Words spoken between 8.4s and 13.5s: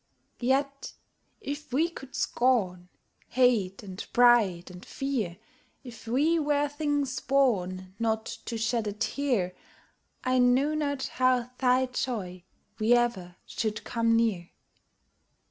to shed a tear, I know not how thy joy we ever